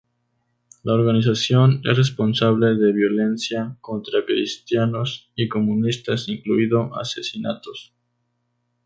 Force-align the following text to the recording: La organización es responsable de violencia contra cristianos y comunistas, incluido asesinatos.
La 0.81 0.95
organización 0.95 1.83
es 1.83 1.95
responsable 1.95 2.73
de 2.73 2.91
violencia 2.91 3.77
contra 3.81 4.25
cristianos 4.25 5.29
y 5.35 5.47
comunistas, 5.47 6.27
incluido 6.27 6.95
asesinatos. 6.99 7.93